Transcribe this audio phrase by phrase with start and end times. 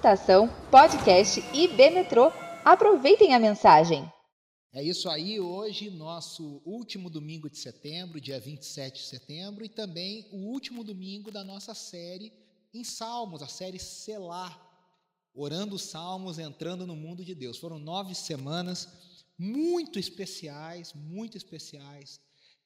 [0.00, 2.32] Estação Podcast IB Metrô.
[2.64, 4.10] Aproveitem a mensagem.
[4.72, 10.26] É isso aí, hoje, nosso último domingo de setembro, dia 27 de setembro, e também
[10.32, 12.32] o último domingo da nossa série
[12.72, 14.58] em Salmos, a série Selar,
[15.34, 17.58] orando os Salmos, entrando no mundo de Deus.
[17.58, 18.88] Foram nove semanas
[19.36, 22.18] muito especiais, muito especiais,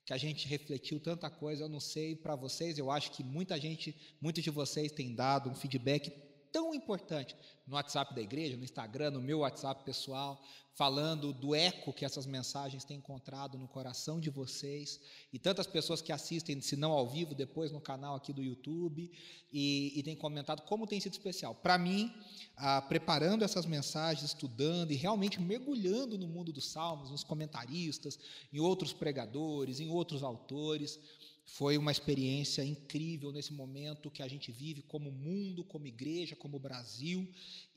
[0.06, 1.64] que a gente refletiu tanta coisa.
[1.64, 5.50] Eu não sei para vocês, eu acho que muita gente, muitos de vocês têm dado
[5.50, 6.23] um feedback
[6.54, 7.34] tão importante.
[7.66, 10.40] No WhatsApp da igreja, no Instagram, no meu WhatsApp pessoal,
[10.74, 15.00] falando do eco que essas mensagens têm encontrado no coração de vocês,
[15.32, 19.10] e tantas pessoas que assistem, se não ao vivo, depois no canal aqui do YouTube,
[19.52, 21.56] e, e têm comentado como tem sido especial.
[21.56, 22.12] Para mim,
[22.56, 28.16] ah, preparando essas mensagens, estudando e realmente mergulhando no mundo dos salmos, nos comentaristas,
[28.52, 31.00] em outros pregadores, em outros autores,
[31.46, 36.58] foi uma experiência incrível nesse momento que a gente vive como mundo, como igreja, como
[36.58, 37.28] Brasil.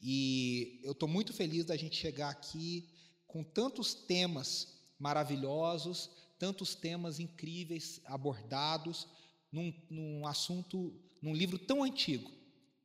[0.02, 2.88] E eu estou muito feliz da gente chegar aqui
[3.28, 9.08] com tantos temas maravilhosos, tantos temas incríveis abordados
[9.52, 12.32] num, num assunto, num livro tão antigo,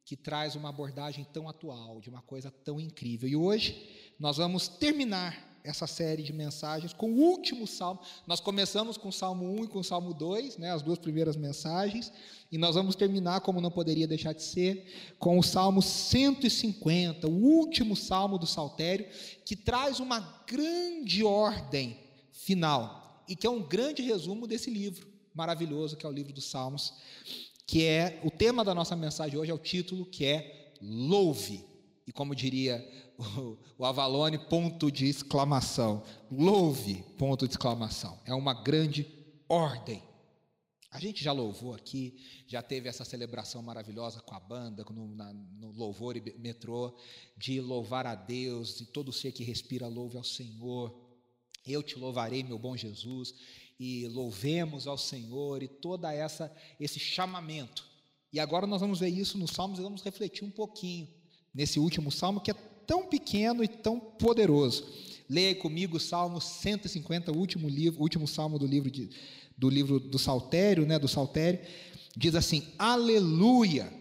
[0.04, 3.28] que traz uma abordagem tão atual, de uma coisa tão incrível.
[3.28, 8.00] E hoje nós vamos terminar essa série de mensagens com o último salmo.
[8.26, 11.36] Nós começamos com o Salmo 1 e com o Salmo 2, né, as duas primeiras
[11.36, 12.12] mensagens,
[12.50, 17.30] e nós vamos terminar, como não poderia deixar de ser, com o Salmo 150, o
[17.30, 19.06] último salmo do Saltério,
[19.44, 21.98] que traz uma grande ordem
[22.30, 26.44] final e que é um grande resumo desse livro maravilhoso que é o livro dos
[26.44, 26.92] Salmos,
[27.66, 31.64] que é o tema da nossa mensagem hoje é o título que é Louve.
[32.06, 32.86] E como diria
[33.78, 36.02] o, Avalone, ponto de exclamação.
[36.30, 38.18] Louve, ponto de exclamação.
[38.24, 39.06] É uma grande
[39.48, 40.02] ordem.
[40.90, 45.32] A gente já louvou aqui, já teve essa celebração maravilhosa com a banda, no, na,
[45.32, 46.94] no louvor e metrô,
[47.36, 50.94] de louvar a Deus, e todo ser que respira louve ao Senhor.
[51.66, 53.34] Eu te louvarei, meu bom Jesus,
[53.80, 57.90] e louvemos ao Senhor, e toda essa esse chamamento.
[58.30, 61.08] E agora nós vamos ver isso nos Salmos e vamos refletir um pouquinho
[61.54, 64.86] nesse último salmo que é tão pequeno e tão poderoso.
[65.28, 69.08] Leia comigo o Salmo 150, o último livro, último salmo do livro de,
[69.56, 71.60] do livro do Saltério, né, do Saltério,
[72.16, 73.92] diz assim: Aleluia!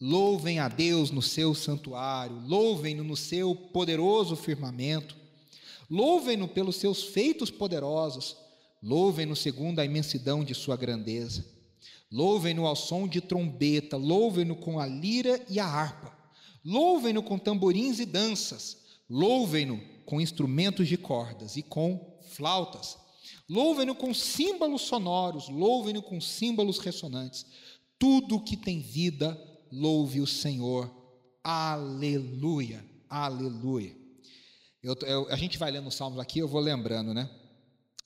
[0.00, 5.16] Louvem a Deus no seu santuário, louvem-no no seu poderoso firmamento,
[5.90, 8.36] louvem-no pelos seus feitos poderosos,
[8.80, 11.44] louvem-no segundo a imensidão de sua grandeza.
[12.10, 16.17] Louvem-no ao som de trombeta, louvem-no com a lira e a harpa.
[16.68, 18.76] Louvem-no com tamborins e danças,
[19.08, 22.98] louvem-no com instrumentos de cordas e com flautas.
[23.48, 27.46] Louvem-no com símbolos sonoros, louvem-no com símbolos ressonantes.
[27.98, 29.34] Tudo que tem vida,
[29.72, 30.94] louve o Senhor.
[31.42, 33.96] Aleluia, aleluia.
[34.82, 37.30] Eu, eu, a gente vai lendo os salmos aqui, eu vou lembrando, né?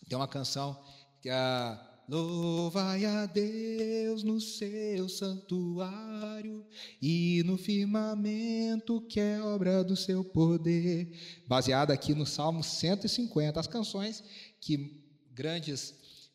[0.08, 0.80] Tem uma canção
[1.20, 6.62] que a Louvai a Deus no seu santuário
[7.00, 11.10] e no firmamento que é obra do seu poder.
[11.48, 14.22] Baseada aqui no Salmo 150, as canções
[14.60, 15.02] que
[15.32, 15.94] grandes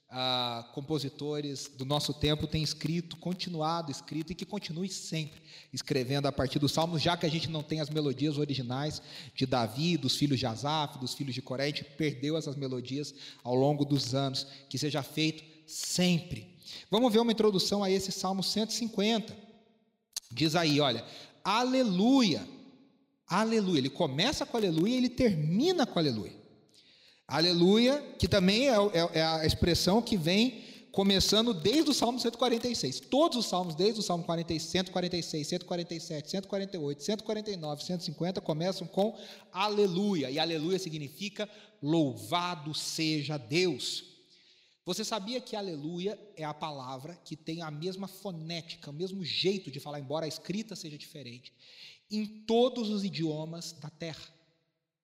[0.10, 5.40] ah, compositores do nosso tempo têm escrito, continuado escrito e que continue sempre
[5.72, 9.00] escrevendo a partir dos Salmos, já que a gente não tem as melodias originais
[9.36, 13.14] de Davi, dos filhos de Asaf, dos filhos de Coré, a gente perdeu essas melodias
[13.44, 14.48] ao longo dos anos.
[14.68, 16.58] Que seja feito sempre.
[16.90, 19.36] Vamos ver uma introdução a esse Salmo 150.
[20.32, 21.06] Diz aí, olha,
[21.44, 22.48] aleluia,
[23.28, 23.80] aleluia.
[23.80, 26.36] Ele começa com aleluia e ele termina com aleluia.
[27.28, 30.64] Aleluia, que também é, é, é a expressão que vem
[30.98, 33.02] começando desde o Salmo 146.
[33.02, 39.16] Todos os salmos, desde o Salmo 40, 146, 147, 148, 149, 150, começam com
[39.52, 40.32] aleluia.
[40.32, 41.48] E aleluia significa
[41.84, 44.17] louvado seja Deus.
[44.88, 49.70] Você sabia que aleluia é a palavra que tem a mesma fonética, o mesmo jeito
[49.70, 51.54] de falar, embora a escrita seja diferente,
[52.10, 54.34] em todos os idiomas da terra.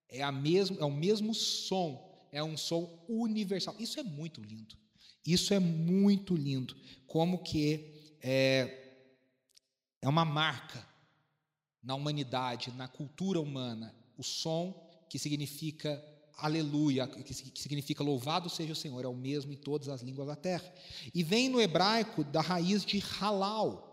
[0.07, 3.75] É, a mesmo, é o mesmo som, é um som universal.
[3.77, 4.77] Isso é muito lindo.
[5.27, 6.77] Isso é muito lindo.
[7.06, 9.01] Como que é,
[10.01, 10.88] é uma marca
[11.83, 16.01] na humanidade, na cultura humana, o som que significa
[16.38, 20.35] aleluia, que significa louvado seja o Senhor, é o mesmo em todas as línguas da
[20.35, 20.74] terra.
[21.13, 23.89] E vem no hebraico da raiz de halal.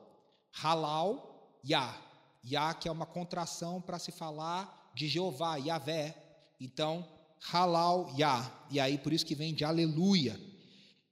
[0.53, 1.97] Halal, Yah.
[2.45, 6.17] Yah que é uma contração para se falar de Jeová, Yahvé.
[6.59, 7.07] Então,
[7.53, 8.51] halal, Yah.
[8.71, 10.41] E aí por isso que vem de aleluia.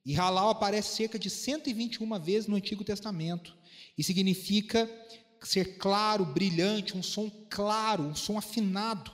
[0.05, 3.55] E halal aparece cerca de 121 vezes no Antigo Testamento
[3.97, 4.89] e significa
[5.43, 9.13] ser claro, brilhante, um som claro, um som afinado.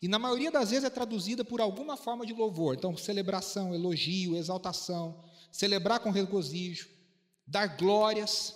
[0.00, 2.74] E na maioria das vezes é traduzida por alguma forma de louvor.
[2.76, 6.88] Então, celebração, elogio, exaltação, celebrar com regozijo,
[7.46, 8.54] dar glórias,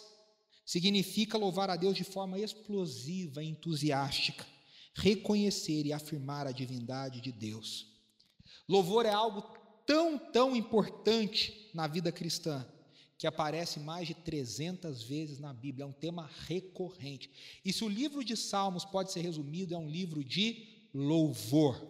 [0.67, 4.47] significa louvar a Deus de forma explosiva entusiástica,
[4.95, 7.87] reconhecer e afirmar a divindade de Deus.
[8.69, 9.43] Louvor é algo
[9.87, 12.65] tão, tão importante na vida cristã
[13.19, 17.31] que aparece mais de 300 vezes na Bíblia, é um tema recorrente.
[17.63, 21.87] E se o livro de Salmos pode ser resumido, é um livro de louvor.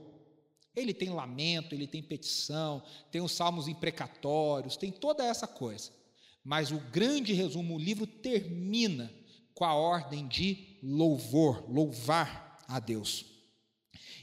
[0.75, 5.91] Ele tem lamento, ele tem petição, tem os salmos imprecatórios, tem toda essa coisa.
[6.45, 9.13] Mas o grande resumo, o livro termina
[9.55, 13.27] com a ordem de louvor, louvar a Deus.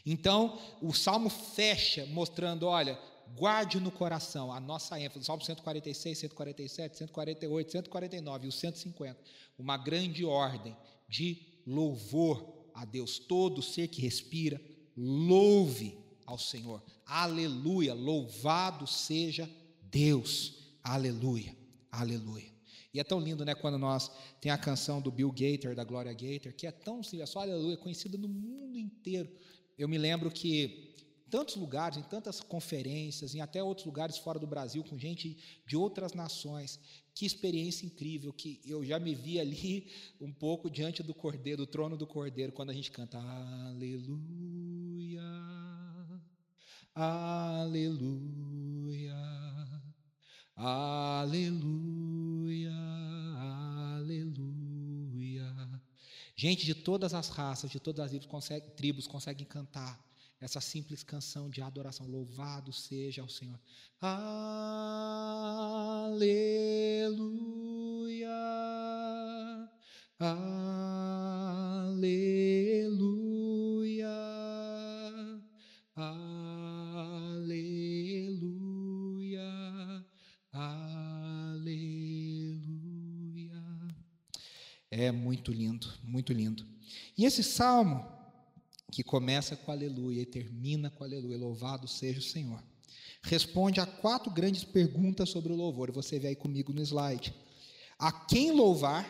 [0.06, 2.98] Então, o salmo fecha mostrando, olha,
[3.36, 9.20] guarde no coração a nossa ênfase, Salmo 146, 147, 148, 149 e o 150,
[9.60, 10.76] uma grande ordem
[11.10, 13.18] de louvor a Deus.
[13.18, 14.62] Todo ser que respira,
[14.96, 16.84] louve ao Senhor.
[17.06, 19.50] Aleluia, louvado seja
[19.90, 20.76] Deus.
[20.84, 21.58] Aleluia,
[21.92, 22.56] aleluia.
[22.94, 26.14] E é tão lindo, né, quando nós tem a canção do Bill Gator, da Gloria
[26.14, 29.30] Gator, que é tão simples, é só aleluia, conhecida no mundo inteiro.
[29.78, 30.96] Eu me lembro que
[31.30, 35.76] tantos lugares, em tantas conferências, em até outros lugares fora do Brasil, com gente de
[35.76, 36.80] outras nações.
[37.18, 39.88] Que experiência incrível, que eu já me vi ali
[40.22, 45.24] um pouco diante do Cordeiro, do trono do Cordeiro, quando a gente canta Aleluia,
[46.94, 47.96] Aleluia,
[50.56, 52.72] Aleluia,
[53.96, 55.82] Aleluia.
[56.36, 58.22] Gente de todas as raças, de todas as
[58.76, 60.00] tribos conseguem cantar
[60.40, 62.08] essa simples canção de adoração.
[62.08, 63.60] Louvado seja o Senhor.
[64.00, 64.48] Aleluia.
[70.20, 70.58] Aleluia.
[75.96, 76.58] Aleluia.
[80.54, 81.88] Aleluia.
[84.90, 86.66] É muito lindo, muito lindo.
[87.18, 88.17] E esse salmo
[88.98, 92.64] que começa com aleluia e termina com aleluia, louvado seja o Senhor.
[93.22, 97.32] Responde a quatro grandes perguntas sobre o louvor, você vê aí comigo no slide.
[98.00, 99.06] A quem louvar?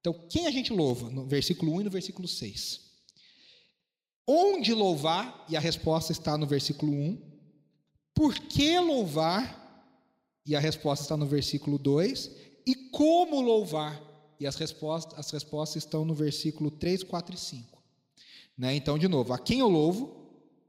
[0.00, 1.08] Então, quem a gente louva?
[1.08, 2.80] No versículo 1 e no versículo 6.
[4.28, 5.46] Onde louvar?
[5.48, 7.38] E a resposta está no versículo 1.
[8.12, 9.96] Por que louvar?
[10.44, 12.30] E a resposta está no versículo 2.
[12.66, 13.98] E como louvar?
[14.38, 17.73] E as respostas, as respostas estão no versículo 3, 4 e 5.
[18.56, 18.74] Né?
[18.76, 20.14] Então, de novo, a quem eu louvo,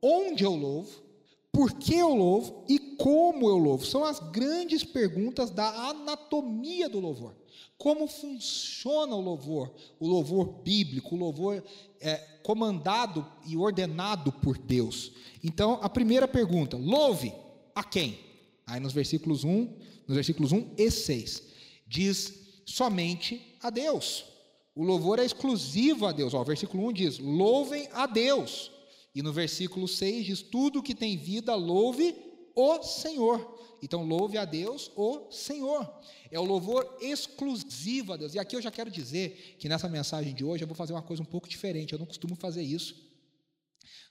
[0.02, 1.04] onde eu louvo,
[1.52, 3.86] por que eu louvo e como eu louvo.
[3.86, 7.34] São as grandes perguntas da anatomia do louvor.
[7.78, 11.64] Como funciona o louvor, o louvor bíblico, o louvor
[12.02, 15.12] é, comandado e ordenado por Deus.
[15.44, 17.34] Então, a primeira pergunta: louve
[17.74, 18.20] a quem?
[18.68, 19.78] Aí nos versículos 1,
[20.08, 21.44] nos versículos 1 e 6,
[21.88, 22.34] diz
[22.66, 24.35] somente a Deus.
[24.75, 26.33] O louvor é exclusivo a Deus.
[26.33, 28.72] Ó, o versículo 1 diz: louvem a Deus.
[29.16, 32.13] E no versículo 6 diz: tudo que tem vida, louve
[32.54, 33.56] o Senhor.
[33.81, 35.89] Então, louve a Deus, o Senhor.
[36.31, 38.33] É o louvor exclusivo a Deus.
[38.33, 41.01] E aqui eu já quero dizer que nessa mensagem de hoje eu vou fazer uma
[41.01, 41.94] coisa um pouco diferente.
[41.94, 42.96] Eu não costumo fazer isso.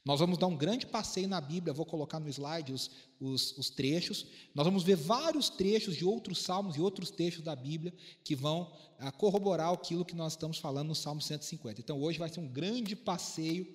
[0.05, 3.71] Nós vamos dar um grande passeio na Bíblia, vou colocar no slide os, os, os,
[3.71, 4.27] trechos.
[4.55, 7.91] Nós vamos ver vários trechos de outros salmos e outros textos da Bíblia
[8.23, 11.81] que vão ah, corroborar aquilo que nós estamos falando no Salmo 150.
[11.81, 13.67] Então, hoje vai ser um grande passeio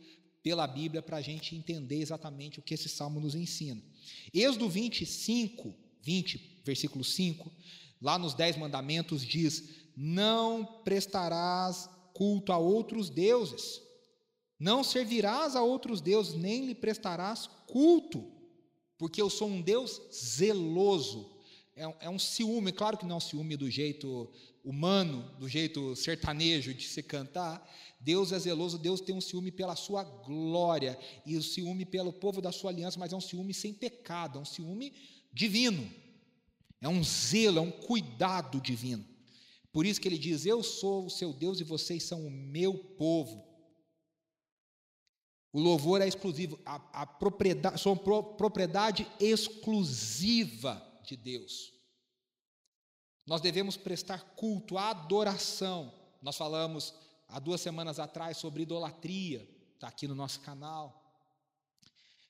[0.43, 3.81] pela Bíblia para a gente entender exatamente o que esse salmo nos ensina.
[4.31, 7.51] Êxodo 25, 20, versículo 5,
[7.99, 13.88] lá nos Dez Mandamentos diz: Não prestarás culto a outros deuses
[14.59, 18.29] não servirás a outros deuses, nem lhe prestarás culto,
[18.97, 21.31] porque eu sou um Deus zeloso.
[21.75, 24.29] É, é um ciúme, claro que não é um ciúme do jeito
[24.63, 27.65] humano, do jeito sertanejo de se cantar.
[28.01, 32.41] Deus é zeloso, Deus tem um ciúme pela sua glória e o ciúme pelo povo
[32.41, 34.93] da sua aliança, mas é um ciúme sem pecado, é um ciúme
[35.31, 35.89] divino.
[36.81, 39.05] É um zelo, é um cuidado divino.
[39.71, 42.73] Por isso que ele diz: Eu sou o seu Deus e vocês são o meu
[42.73, 43.48] povo.
[45.51, 51.73] O louvor é exclusivo, a, a propriedade, são pro, propriedade exclusiva de Deus.
[53.25, 55.93] Nós devemos prestar culto, adoração.
[56.21, 56.93] Nós falamos
[57.27, 60.99] há duas semanas atrás sobre idolatria, está aqui no nosso canal.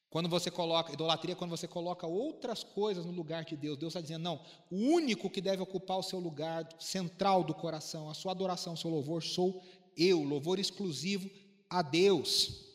[0.09, 3.77] Quando você coloca, idolatria é quando você coloca outras coisas no lugar de Deus.
[3.77, 8.09] Deus está dizendo, não, o único que deve ocupar o seu lugar central do coração,
[8.09, 9.61] a sua adoração, o seu louvor, sou
[9.95, 11.29] eu, louvor exclusivo
[11.69, 12.68] a Deus.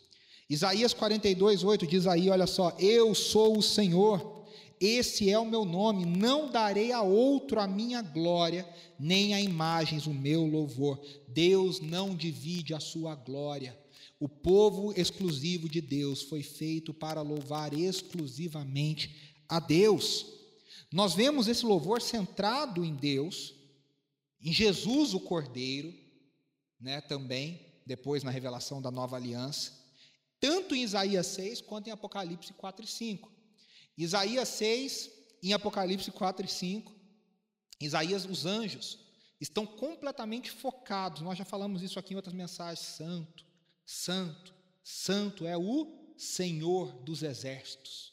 [0.49, 4.45] Isaías 42, 8 diz aí: olha só, eu sou o Senhor,
[4.81, 10.07] esse é o meu nome, não darei a outro a minha glória, nem a imagens
[10.07, 11.01] o meu louvor.
[11.29, 13.79] Deus não divide a sua glória.
[14.21, 20.27] O povo exclusivo de Deus foi feito para louvar exclusivamente a Deus.
[20.93, 23.55] Nós vemos esse louvor centrado em Deus,
[24.41, 25.93] em Jesus o Cordeiro,
[26.81, 29.84] né, também, depois na revelação da nova aliança,
[30.45, 33.33] tanto em Isaías 6 quanto em Apocalipse 4 e 5.
[33.97, 35.11] Isaías 6,
[35.43, 36.95] em Apocalipse 4 e 5,
[37.81, 38.99] Isaías, os anjos,
[39.41, 43.47] estão completamente focados, nós já falamos isso aqui em outras mensagens, santo,
[43.87, 48.13] santo, santo é o Senhor dos exércitos.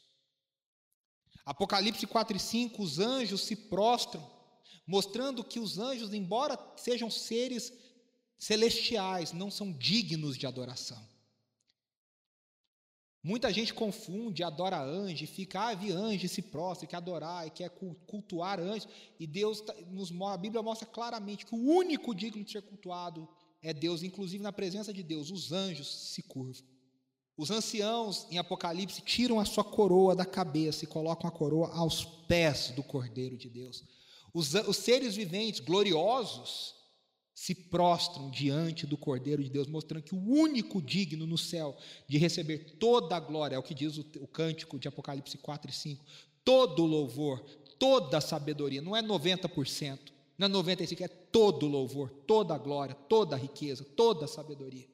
[1.44, 4.26] Apocalipse 4 e 5, os anjos se prostram,
[4.86, 7.70] mostrando que os anjos, embora sejam seres
[8.38, 11.11] celestiais, não são dignos de adoração.
[13.24, 17.70] Muita gente confunde, adora anjo, fica, ah, vi anjo, se prostra, quer adorar, quer
[18.06, 18.88] cultuar anjos,
[19.18, 23.28] e Deus, tá, nos, a Bíblia mostra claramente que o único digno de ser cultuado
[23.62, 26.66] é Deus, inclusive na presença de Deus, os anjos se curvam.
[27.36, 32.04] Os anciãos, em Apocalipse, tiram a sua coroa da cabeça e colocam a coroa aos
[32.04, 33.84] pés do Cordeiro de Deus.
[34.34, 36.74] Os, os seres viventes gloriosos
[37.34, 42.18] se prostram diante do Cordeiro de Deus, mostrando que o único digno no céu de
[42.18, 45.74] receber toda a glória, é o que diz o, o cântico de Apocalipse 4 e
[45.74, 46.04] 5,
[46.44, 47.40] todo louvor,
[47.78, 49.98] toda sabedoria, não é 90%,
[50.36, 54.88] não é 95%, é todo louvor, toda glória, toda riqueza, toda sabedoria,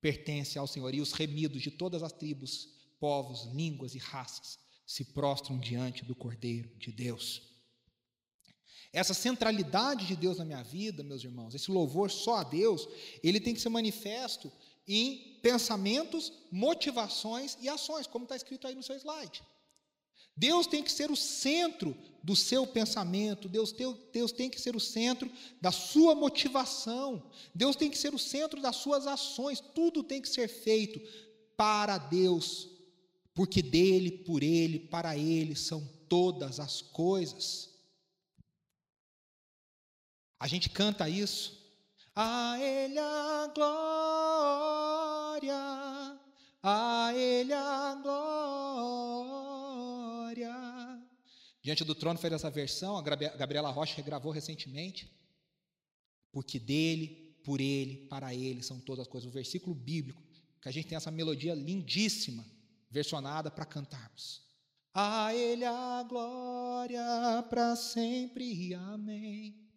[0.00, 2.68] pertence ao Senhor, e os remidos de todas as tribos,
[3.00, 7.42] povos, línguas e raças se prostram diante do Cordeiro de Deus.
[8.92, 12.88] Essa centralidade de Deus na minha vida, meus irmãos, esse louvor só a Deus,
[13.22, 14.50] ele tem que ser manifesto
[14.86, 19.42] em pensamentos, motivações e ações, como está escrito aí no seu slide.
[20.34, 23.74] Deus tem que ser o centro do seu pensamento, Deus
[24.12, 25.30] Deus tem que ser o centro
[25.60, 30.28] da sua motivação, Deus tem que ser o centro das suas ações, tudo tem que
[30.28, 31.00] ser feito
[31.56, 32.68] para Deus,
[33.34, 37.68] porque dele, por ele, para ele são todas as coisas.
[40.38, 41.58] A gente canta isso.
[42.14, 45.54] A Ele a glória,
[46.62, 48.18] a Ele a glória.
[51.62, 55.12] Diante do trono fez essa versão, a Gabriela Rocha regravou recentemente.
[56.32, 59.28] Porque dele, por ele, para ele são todas as coisas.
[59.28, 60.22] O versículo bíblico,
[60.60, 62.44] que a gente tem essa melodia lindíssima,
[62.90, 64.42] versionada para cantarmos.
[64.94, 69.67] A Ele a glória para sempre, amém.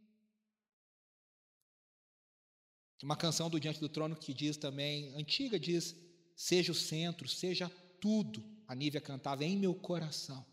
[3.03, 5.96] Uma canção do Diante do Trono que diz também, antiga, diz:
[6.36, 8.43] Seja o centro, seja tudo.
[8.67, 10.46] A Nívia cantava em meu coração.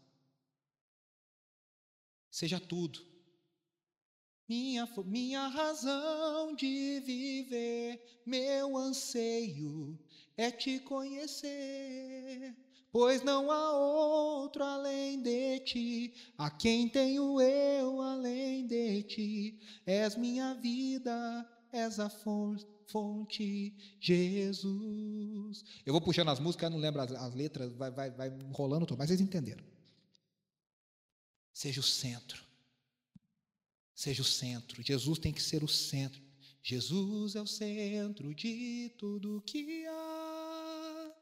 [2.31, 3.07] Seja tudo.
[4.49, 9.99] Minha, minha razão de viver, meu anseio
[10.35, 12.57] é te conhecer,
[12.91, 20.17] pois não há outro além de ti, a quem tenho eu além de ti, és
[20.17, 21.47] minha vida
[21.79, 25.65] és a fonte, Jesus.
[25.85, 28.99] Eu vou puxando as músicas, não lembro as, as letras, vai, vai, vai rolando tudo,
[28.99, 29.65] mas vocês entenderam.
[31.53, 32.45] Seja o centro.
[33.95, 34.83] Seja o centro.
[34.83, 36.23] Jesus tem que ser o centro.
[36.63, 41.15] Jesus é o centro de tudo que há.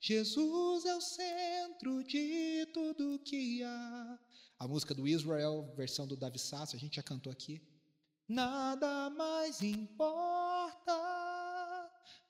[0.00, 4.18] Jesus é o centro de tudo que há.
[4.58, 7.60] A música do Israel, versão do Davi Sassi, a gente já cantou aqui.
[8.30, 10.92] Nada mais importa,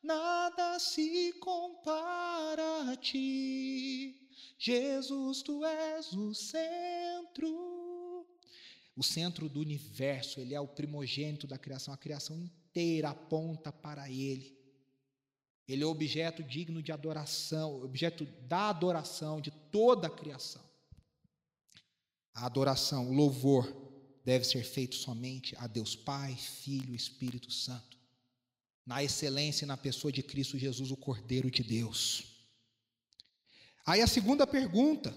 [0.02, 4.16] nada se compara a ti.
[4.58, 8.26] Jesus, tu és o centro.
[8.96, 14.08] O centro do universo, ele é o primogênito da criação, a criação inteira aponta para
[14.08, 14.58] ele.
[15.68, 20.64] Ele é objeto digno de adoração, objeto da adoração de toda a criação.
[22.32, 23.89] A adoração, o louvor,
[24.24, 27.96] deve ser feito somente a Deus Pai, Filho e Espírito Santo,
[28.86, 32.24] na excelência e na pessoa de Cristo Jesus, o Cordeiro de Deus.
[33.86, 35.16] Aí a segunda pergunta: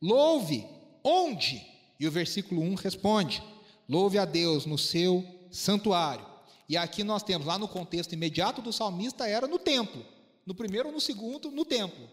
[0.00, 0.66] louve
[1.04, 1.64] onde?
[1.98, 3.42] E o versículo 1 responde:
[3.88, 6.26] louve a Deus no seu santuário.
[6.68, 10.04] E aqui nós temos, lá no contexto imediato do salmista, era no templo.
[10.44, 12.08] No primeiro ou no segundo, no templo.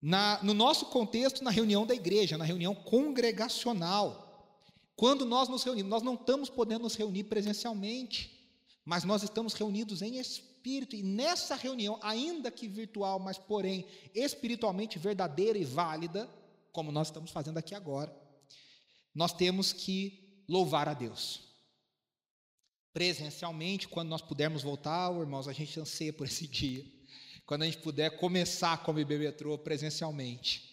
[0.00, 4.29] Na, no nosso contexto, na reunião da igreja, na reunião congregacional.
[5.00, 8.38] Quando nós nos reunimos, nós não estamos podendo nos reunir presencialmente,
[8.84, 14.98] mas nós estamos reunidos em espírito, e nessa reunião, ainda que virtual, mas porém espiritualmente
[14.98, 16.28] verdadeira e válida,
[16.70, 18.14] como nós estamos fazendo aqui agora,
[19.14, 21.48] nós temos que louvar a Deus.
[22.92, 26.84] Presencialmente, quando nós pudermos voltar, irmãos, a gente anseia por esse dia.
[27.46, 30.69] Quando a gente puder começar IB Metrô presencialmente.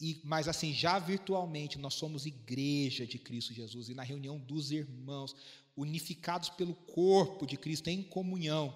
[0.00, 4.70] E, mas assim, já virtualmente, nós somos igreja de Cristo Jesus e na reunião dos
[4.70, 5.34] irmãos,
[5.76, 8.74] unificados pelo corpo de Cristo em comunhão,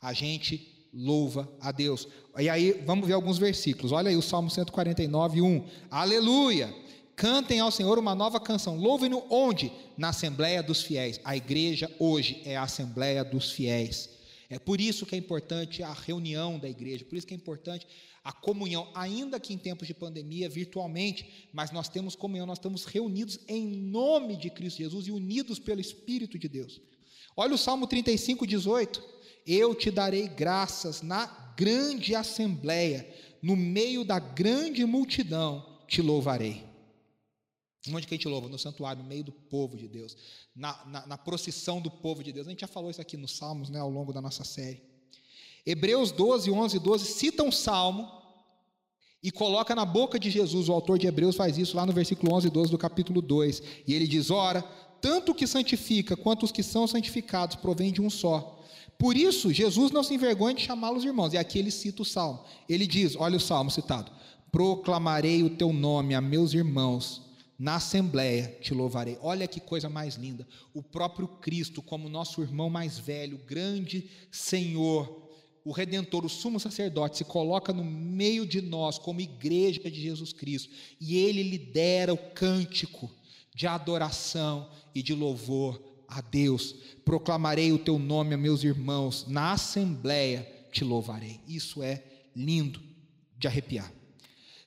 [0.00, 2.06] a gente louva a Deus.
[2.38, 3.90] E aí, vamos ver alguns versículos.
[3.90, 5.66] Olha aí o Salmo 149, 1.
[5.90, 6.74] Aleluia!
[7.16, 8.76] Cantem ao Senhor uma nova canção.
[8.76, 9.72] Louvem-no onde?
[9.96, 11.20] Na Assembleia dos Fiéis.
[11.24, 14.10] A igreja hoje é a Assembleia dos Fiéis.
[14.50, 17.86] É por isso que é importante a reunião da igreja, por isso que é importante
[18.22, 22.86] a comunhão, ainda que em tempos de pandemia, virtualmente, mas nós temos comunhão, nós estamos
[22.86, 26.80] reunidos em nome de Cristo Jesus e unidos pelo Espírito de Deus.
[27.36, 29.02] Olha o Salmo 35, 18.
[29.46, 33.06] Eu te darei graças na grande assembleia,
[33.42, 36.73] no meio da grande multidão te louvarei.
[37.92, 38.48] Onde que a gente louva?
[38.48, 40.16] No santuário, no meio do povo de Deus,
[40.56, 42.46] na, na, na procissão do povo de Deus.
[42.46, 44.82] A gente já falou isso aqui nos Salmos, né, ao longo da nossa série.
[45.66, 48.10] Hebreus 12, 11 e 12 citam um salmo
[49.22, 52.34] e coloca na boca de Jesus, o autor de Hebreus faz isso lá no versículo
[52.34, 53.62] 11 e 12 do capítulo 2.
[53.86, 54.62] E ele diz: Ora,
[55.00, 58.62] tanto o que santifica quanto os que são santificados provém de um só.
[58.98, 61.32] Por isso, Jesus não se envergonha de chamá-los irmãos.
[61.32, 62.44] E aqui ele cita o salmo.
[62.68, 64.12] Ele diz: Olha o salmo citado:
[64.52, 67.23] Proclamarei o teu nome a meus irmãos
[67.58, 69.18] na assembleia te louvarei.
[69.20, 70.46] Olha que coisa mais linda.
[70.72, 75.22] O próprio Cristo, como nosso irmão mais velho, grande Senhor,
[75.64, 80.32] o Redentor, o sumo sacerdote, se coloca no meio de nós como igreja de Jesus
[80.32, 80.70] Cristo
[81.00, 83.10] e ele lidera o cântico
[83.54, 86.74] de adoração e de louvor a Deus.
[87.04, 91.40] Proclamarei o teu nome a meus irmãos, na assembleia te louvarei.
[91.48, 92.02] Isso é
[92.36, 92.82] lindo
[93.38, 93.90] de arrepiar.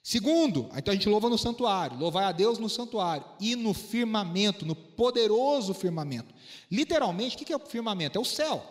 [0.08, 4.66] Segundo, então a gente louva no santuário, louvar a Deus no santuário e no firmamento,
[4.66, 6.34] no poderoso firmamento.
[6.72, 8.18] Literalmente, o que é o firmamento?
[8.18, 8.66] É o céu.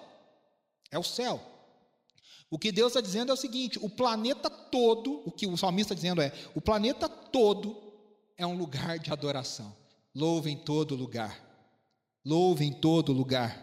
[0.90, 1.38] É o céu.
[2.49, 5.92] O que Deus está dizendo é o seguinte: o planeta todo, o que o salmista
[5.92, 7.77] está dizendo é: o planeta todo
[8.38, 9.77] é um lugar de adoração.
[10.14, 11.38] Louve em todo lugar.
[12.25, 13.62] Louve em todo lugar.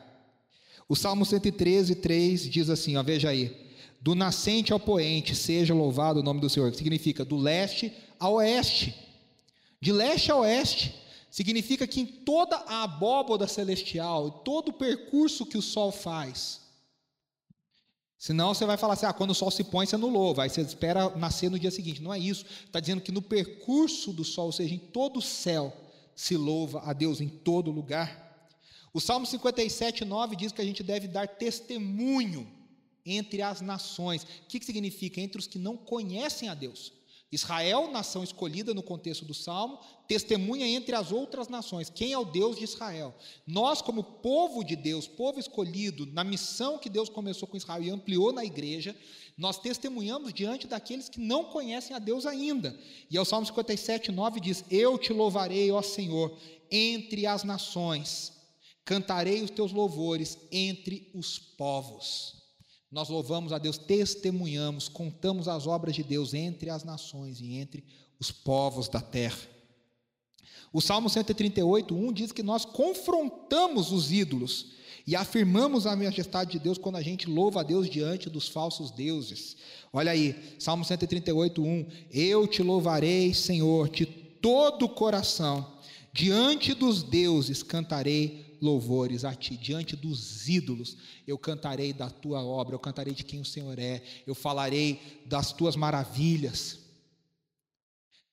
[0.87, 3.62] O Salmo 113, 3 diz assim: ó, veja aí.
[4.03, 7.89] Do nascente ao poente, seja louvado o nome do Senhor, que significa do leste
[8.19, 8.93] ao oeste.
[9.79, 10.93] De leste a oeste,
[11.31, 16.59] significa que em toda a abóboda celestial, todo o percurso que o sol faz,
[18.17, 20.61] Senão você vai falar assim: ah, quando o sol se põe, você anulou, vai, você
[20.61, 22.01] espera nascer no dia seguinte.
[22.01, 22.45] Não é isso.
[22.65, 25.75] Está dizendo que no percurso do sol, ou seja, em todo o céu,
[26.15, 28.47] se louva a Deus em todo lugar.
[28.93, 32.62] O Salmo 57, 9 diz que a gente deve dar testemunho
[33.05, 34.23] entre as nações.
[34.23, 35.21] O que, que significa?
[35.21, 36.91] Entre os que não conhecem a Deus.
[37.33, 42.25] Israel, nação escolhida no contexto do Salmo, testemunha entre as outras nações quem é o
[42.25, 43.13] Deus de Israel.
[43.47, 47.89] Nós, como povo de Deus, povo escolhido, na missão que Deus começou com Israel e
[47.89, 48.95] ampliou na igreja,
[49.35, 52.79] nós testemunhamos diante daqueles que não conhecem a Deus ainda.
[53.09, 56.37] E o Salmo 57, 9 diz: Eu te louvarei, ó Senhor,
[56.69, 58.31] entre as nações,
[58.85, 62.42] cantarei os teus louvores entre os povos.
[62.93, 67.83] Nós louvamos a Deus, testemunhamos, contamos as obras de Deus entre as nações e entre
[68.19, 69.39] os povos da terra.
[70.71, 74.73] O Salmo 138, 1 diz que nós confrontamos os ídolos
[75.07, 78.91] e afirmamos a majestade de Deus quando a gente louva a Deus diante dos falsos
[78.91, 79.57] deuses.
[79.91, 85.79] Olha aí, Salmo 138, 1: Eu te louvarei, Senhor, de todo o coração,
[86.13, 89.57] diante dos deuses cantarei louvores a ti.
[89.57, 90.97] Diante dos ídolos,
[91.27, 95.51] eu cantarei da tua obra, eu cantarei de quem o Senhor é, eu falarei das
[95.51, 96.79] tuas maravilhas.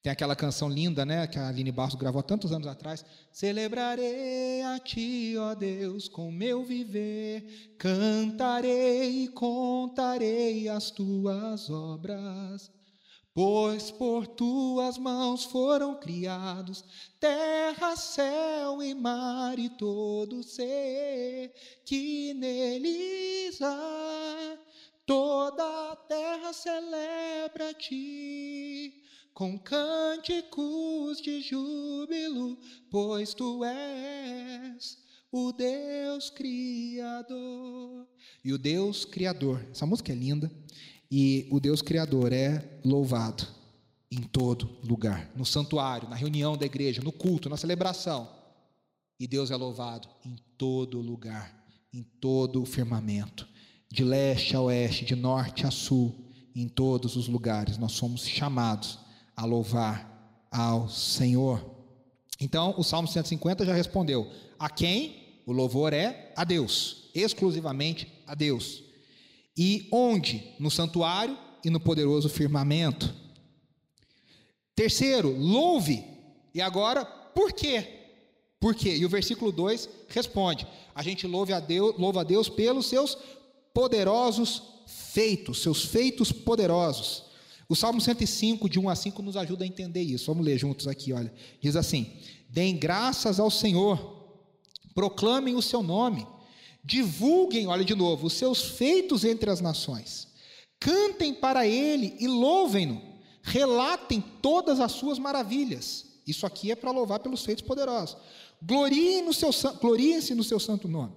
[0.02, 3.04] Tem aquela canção linda, né, que a Aline Barros gravou há tantos anos atrás.
[3.30, 12.70] Celebrarei a ti, ó Deus, com meu viver, cantarei e contarei as tuas obras.
[13.42, 16.84] Pois por tuas mãos foram criados
[17.18, 21.50] terra, céu e mar e todo ser
[21.86, 24.58] que neles há.
[25.06, 32.58] Toda a terra celebra ti com cânticos de júbilo,
[32.90, 34.98] pois tu és
[35.32, 38.06] o Deus Criador.
[38.44, 40.52] E o Deus Criador, essa música é linda.
[41.10, 43.46] E o Deus Criador é louvado
[44.10, 48.28] em todo lugar, no santuário, na reunião da igreja, no culto, na celebração.
[49.18, 51.54] E Deus é louvado em todo lugar,
[51.92, 53.46] em todo o firmamento,
[53.90, 56.14] de leste a oeste, de norte a sul,
[56.54, 57.78] em todos os lugares.
[57.78, 58.98] Nós somos chamados
[59.36, 61.64] a louvar ao Senhor.
[62.40, 66.32] Então, o Salmo 150 já respondeu: a quem o louvor é?
[66.36, 68.89] A Deus, exclusivamente a Deus.
[69.62, 70.54] E onde?
[70.58, 73.14] No santuário e no poderoso firmamento.
[74.74, 76.02] Terceiro, louve.
[76.54, 77.86] E agora, por quê?
[78.58, 78.96] Por quê?
[78.96, 83.18] E o versículo 2 responde: a gente louve a Deus, louva a Deus pelos seus
[83.74, 87.24] poderosos feitos, seus feitos poderosos.
[87.68, 90.32] O Salmo 105, de 1 a 5, nos ajuda a entender isso.
[90.32, 91.30] Vamos ler juntos aqui, olha.
[91.60, 92.14] Diz assim:
[92.48, 94.26] Deem graças ao Senhor,
[94.94, 96.26] proclamem o seu nome,
[96.84, 100.28] divulguem, olha de novo, os seus feitos entre as nações,
[100.78, 103.00] cantem para ele e louvem-no,
[103.42, 106.06] relatem todas as suas maravilhas.
[106.26, 108.16] Isso aqui é para louvar pelos feitos poderosos.
[108.62, 111.12] Gloriem no seu, gloriem-se no seu santo nome.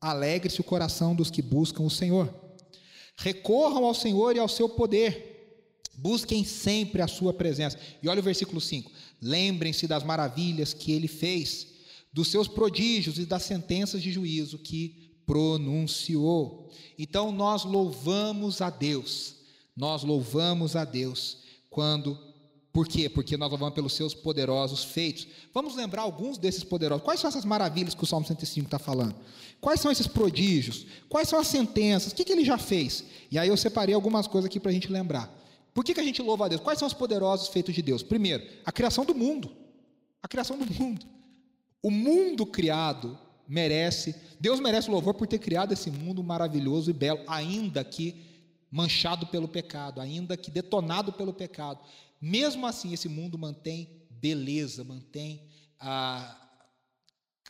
[0.00, 2.32] Alegre-se o coração dos que buscam o Senhor.
[3.16, 5.30] Recorram ao Senhor e ao seu poder.
[5.94, 7.78] Busquem sempre a sua presença.
[8.02, 8.90] E olha o versículo 5.
[9.20, 11.66] Lembrem-se das maravilhas que ele fez,
[12.12, 16.70] dos seus prodígios e das sentenças de juízo que pronunciou.
[16.98, 19.36] Então nós louvamos a Deus.
[19.76, 21.38] Nós louvamos a Deus
[21.70, 22.18] quando
[22.72, 23.08] por quê?
[23.08, 25.26] Porque nós louvamos pelos seus poderosos feitos.
[25.52, 27.04] Vamos lembrar alguns desses poderosos.
[27.04, 29.16] Quais são essas maravilhas que o Salmo 105 está falando?
[29.60, 30.86] Quais são esses prodígios?
[31.08, 32.12] Quais são as sentenças?
[32.12, 33.04] O que, que ele já fez?
[33.30, 35.36] E aí eu separei algumas coisas aqui para a gente lembrar.
[35.74, 36.60] Por que, que a gente louva a Deus?
[36.60, 38.02] Quais são os poderosos feitos de Deus?
[38.02, 39.50] Primeiro, a criação do mundo.
[40.22, 41.04] A criação do mundo.
[41.82, 47.20] O mundo criado merece, Deus merece louvor por ter criado esse mundo maravilhoso e belo,
[47.26, 48.30] ainda que
[48.70, 51.80] manchado pelo pecado, ainda que detonado pelo pecado.
[52.20, 55.48] Mesmo assim, esse mundo mantém beleza, mantém
[55.80, 56.36] a,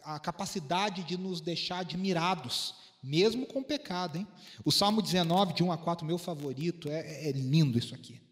[0.05, 4.17] a capacidade de nos deixar admirados, mesmo com pecado.
[4.17, 4.27] Hein?
[4.65, 8.23] O Salmo 19, de 1 a 4, meu favorito, é, é lindo isso aqui.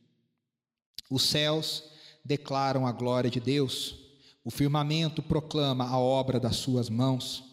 [1.11, 1.85] Os céus
[2.25, 4.08] declaram a glória de Deus,
[4.49, 7.45] o firmamento proclama a obra das suas mãos.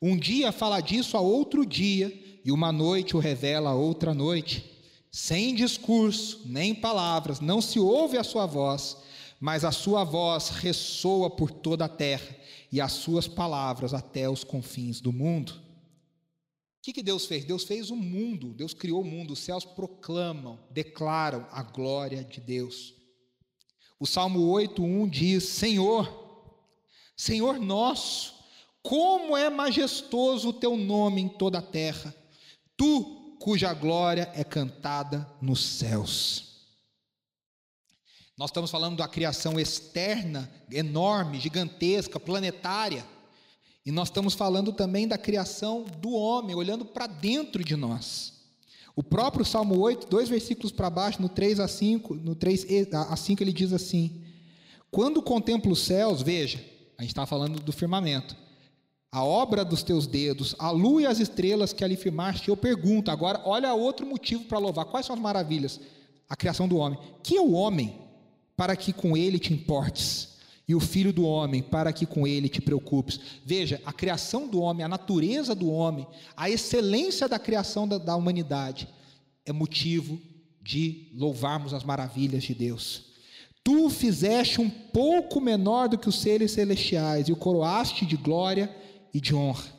[0.00, 2.12] Um dia fala disso a outro dia,
[2.44, 4.62] e uma noite o revela a outra noite.
[5.10, 8.94] Sem discurso, nem palavras, não se ouve a sua voz,
[9.40, 12.36] mas a sua voz ressoa por toda a terra
[12.70, 15.52] e as suas palavras até os confins do mundo.
[15.52, 17.46] O que, que Deus fez?
[17.46, 22.38] Deus fez o mundo, Deus criou o mundo, os céus proclamam, declaram a glória de
[22.38, 22.92] Deus.
[23.98, 26.23] O Salmo 8:1 diz: Senhor,
[27.16, 28.34] Senhor nosso,
[28.82, 32.14] como é majestoso o teu nome em toda a terra.
[32.76, 36.54] Tu cuja glória é cantada nos céus.
[38.36, 43.06] Nós estamos falando da criação externa, enorme, gigantesca, planetária.
[43.86, 48.32] E nós estamos falando também da criação do homem, olhando para dentro de nós.
[48.96, 53.16] O próprio Salmo 8, dois versículos para baixo, no 3 a 5, no 3 a
[53.16, 54.24] 5 ele diz assim:
[54.90, 56.64] Quando contemplo os céus, veja,
[56.98, 58.36] a gente está falando do firmamento
[59.14, 62.48] a obra dos teus dedos, a lua e as estrelas que ali firmaste.
[62.48, 64.86] Eu pergunto agora, olha outro motivo para louvar.
[64.86, 65.80] Quais são as maravilhas?
[66.28, 66.98] A criação do homem.
[67.22, 67.96] Que é o homem
[68.56, 70.30] para que com ele te importes?
[70.66, 73.20] E o filho do homem para que com ele te preocupes.
[73.44, 78.16] Veja, a criação do homem, a natureza do homem, a excelência da criação da, da
[78.16, 78.88] humanidade
[79.46, 80.20] é motivo
[80.60, 83.13] de louvarmos as maravilhas de Deus.
[83.64, 88.70] Tu fizeste um pouco menor do que os seres celestiais e o coroaste de glória
[89.12, 89.72] e de honra.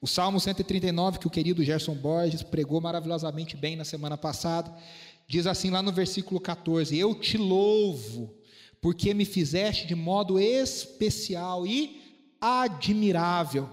[0.00, 4.72] O Salmo 139, que o querido Gerson Borges pregou maravilhosamente bem na semana passada,
[5.26, 8.32] diz assim lá no versículo 14: Eu te louvo,
[8.80, 12.00] porque me fizeste de modo especial e
[12.40, 13.68] admirável.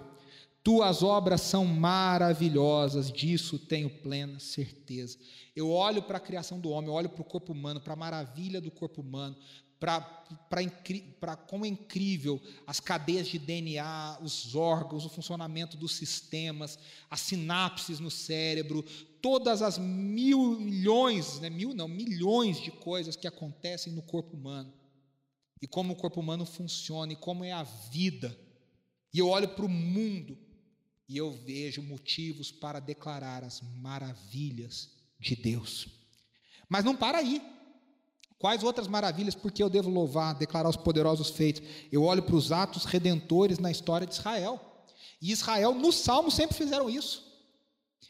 [0.63, 5.17] Tuas obras são maravilhosas, disso tenho plena certeza.
[5.55, 7.97] Eu olho para a criação do homem, eu olho para o corpo humano, para a
[7.97, 9.35] maravilha do corpo humano,
[9.79, 16.77] para como é incrível as cadeias de DNA, os órgãos, o funcionamento dos sistemas,
[17.09, 18.85] as sinapses no cérebro,
[19.19, 24.71] todas as mil milhões, né, mil não, milhões de coisas que acontecem no corpo humano.
[25.59, 28.37] E como o corpo humano funciona, e como é a vida.
[29.11, 30.37] E eu olho para o mundo
[31.11, 35.89] e eu vejo motivos para declarar as maravilhas de Deus.
[36.69, 37.41] Mas não para aí.
[38.39, 41.61] Quais outras maravilhas, porque eu devo louvar, declarar os poderosos feitos?
[41.91, 44.85] Eu olho para os atos redentores na história de Israel.
[45.21, 47.29] E Israel, no Salmo, sempre fizeram isso.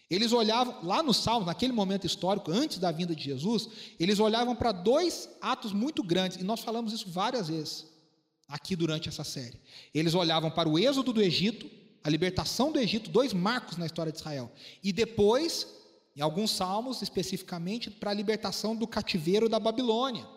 [0.08, 3.68] Eles olhavam, lá no Salmo, naquele momento histórico, antes da vinda de Jesus,
[4.00, 7.88] eles olhavam para dois atos muito grandes, e nós falamos isso várias vezes,
[8.48, 9.60] aqui durante essa série.
[9.92, 14.12] Eles olhavam para o êxodo do Egito, a libertação do Egito, dois marcos na história
[14.12, 14.52] de Israel.
[14.84, 15.68] E depois,
[16.16, 20.28] em alguns salmos, especificamente, para a libertação do cativeiro da Babilônia,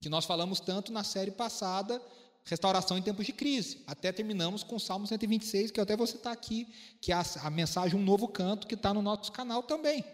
[0.00, 2.00] que nós falamos tanto na série passada,
[2.44, 3.82] restauração em tempos de crise.
[3.86, 6.68] Até terminamos com o Salmo 126, que eu até vou citar aqui,
[7.00, 10.04] que é a, mensagem Um Novo Canto, que está no nosso canal também.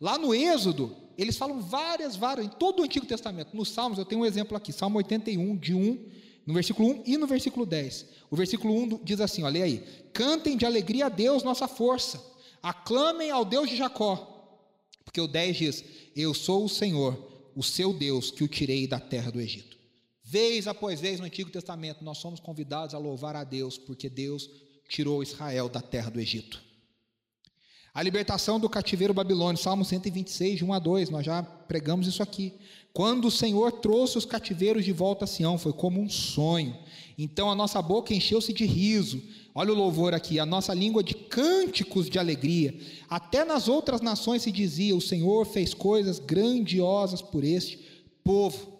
[0.00, 3.56] Lá no Êxodo, eles falam várias, várias, em todo o Antigo Testamento.
[3.56, 6.10] Nos Salmos, eu tenho um exemplo aqui, Salmo 81, de 1,
[6.46, 8.06] no versículo 1 e no versículo 10.
[8.30, 12.22] O versículo 1 diz assim: olha aí: Cantem de alegria a Deus, nossa força,
[12.62, 14.32] aclamem ao Deus de Jacó.
[15.04, 19.00] Porque o 10 diz: Eu sou o Senhor, o seu Deus, que o tirei da
[19.00, 19.76] terra do Egito.
[20.22, 24.48] Vez após vez no Antigo Testamento, nós somos convidados a louvar a Deus, porque Deus
[24.88, 26.62] tirou Israel da terra do Egito.
[27.94, 32.22] A libertação do cativeiro babilônico, Salmo 126, de 1 a 2, nós já pregamos isso
[32.22, 32.52] aqui.
[32.96, 36.74] Quando o Senhor trouxe os cativeiros de volta a Sião, foi como um sonho.
[37.18, 39.22] Então a nossa boca encheu-se de riso.
[39.54, 42.74] Olha o louvor aqui, a nossa língua de cânticos de alegria.
[43.06, 47.78] Até nas outras nações se dizia: O Senhor fez coisas grandiosas por este
[48.24, 48.72] povo.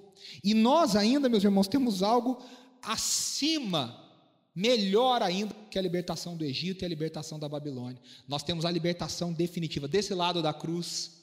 [0.42, 2.42] E nós ainda, meus irmãos, temos algo
[2.80, 4.02] acima,
[4.54, 8.00] melhor ainda que a libertação do Egito e a libertação da Babilônia.
[8.26, 11.15] Nós temos a libertação definitiva desse lado da cruz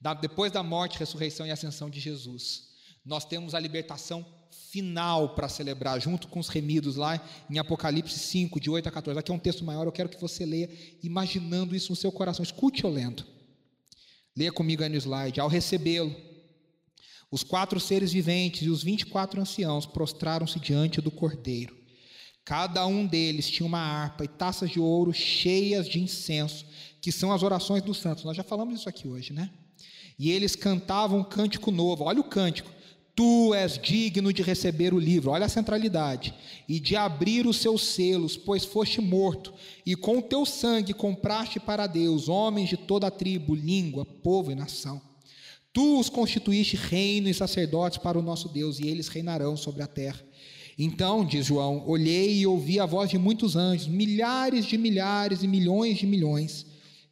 [0.00, 2.68] da, depois da morte, ressurreição e ascensão de Jesus,
[3.04, 4.24] nós temos a libertação
[4.70, 9.18] final para celebrar, junto com os remidos lá em Apocalipse 5, de 8 a 14.
[9.18, 10.70] Aqui é um texto maior, eu quero que você leia,
[11.02, 12.42] imaginando isso no seu coração.
[12.42, 13.24] Escute eu lendo.
[14.36, 15.40] Leia comigo aí no slide.
[15.40, 16.14] Ao recebê-lo,
[17.30, 21.76] os quatro seres viventes e os vinte e quatro anciãos prostraram-se diante do cordeiro.
[22.44, 26.64] Cada um deles tinha uma harpa e taças de ouro cheias de incenso,
[27.02, 28.24] que são as orações dos santos.
[28.24, 29.50] Nós já falamos isso aqui hoje, né?
[30.18, 32.04] E eles cantavam um cântico novo.
[32.04, 32.70] Olha o cântico.
[33.18, 36.32] Tu és digno de receber o livro, olha a centralidade,
[36.68, 39.52] e de abrir os seus selos, pois foste morto,
[39.84, 44.52] e com o teu sangue compraste para Deus homens de toda a tribo, língua, povo
[44.52, 45.02] e nação.
[45.72, 49.88] Tu os constituíste reino e sacerdotes para o nosso Deus, e eles reinarão sobre a
[49.88, 50.24] terra.
[50.78, 55.48] Então, diz João, olhei e ouvi a voz de muitos anjos, milhares de milhares e
[55.48, 56.64] milhões de milhões.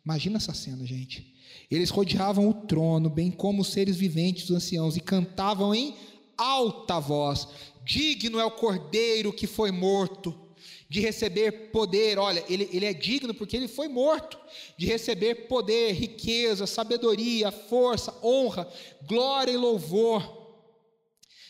[0.04, 1.34] Imagina essa cena, gente
[1.70, 5.94] eles rodeavam o trono, bem como os seres viventes, os anciãos, e cantavam em
[6.36, 7.48] alta voz:
[7.84, 10.46] Digno é o cordeiro que foi morto
[10.88, 12.18] de receber poder.
[12.18, 14.38] Olha, ele, ele é digno porque ele foi morto,
[14.76, 18.68] de receber poder, riqueza, sabedoria, força, honra,
[19.06, 20.46] glória e louvor.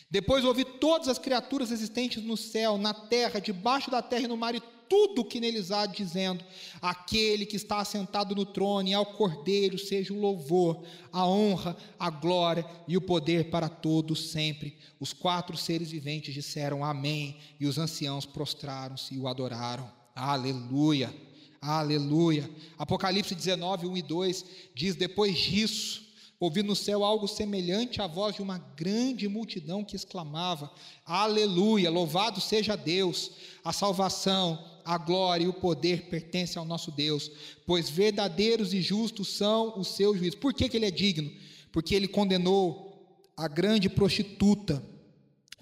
[0.09, 4.37] Depois ouvi todas as criaturas existentes no céu, na terra, debaixo da terra e no
[4.37, 6.43] mar, e tudo que neles há, dizendo:
[6.81, 12.09] Aquele que está assentado no trono e ao Cordeiro seja o louvor, a honra, a
[12.09, 14.77] glória e o poder para todos sempre.
[14.99, 19.91] Os quatro seres viventes disseram Amém, e os anciãos prostraram-se e o adoraram.
[20.15, 21.13] Aleluia,
[21.61, 22.49] aleluia.
[22.77, 26.07] Apocalipse 19, 1 e 2 diz: Depois disso
[26.39, 30.71] Ouvi no céu algo semelhante à voz de uma grande multidão que exclamava:
[31.03, 33.31] Aleluia, louvado seja Deus,
[33.63, 37.29] a salvação, a glória e o poder pertencem ao nosso Deus,
[37.65, 40.39] pois verdadeiros e justos são os seus juízos.
[40.39, 41.29] Por que, que ele é digno?
[41.73, 44.81] Porque ele condenou a grande prostituta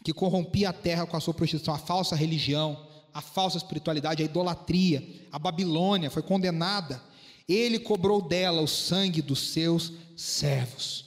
[0.03, 4.25] que corrompia a terra com a sua prostituição, a falsa religião, a falsa espiritualidade, a
[4.25, 7.01] idolatria, a Babilônia foi condenada.
[7.49, 11.05] Ele cobrou dela o sangue dos seus servos.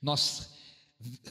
[0.00, 0.48] Nós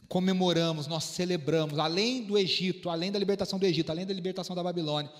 [0.07, 4.63] comemoramos, nós celebramos, além do Egito, além da libertação do Egito, além da libertação da
[4.63, 5.11] Babilônia,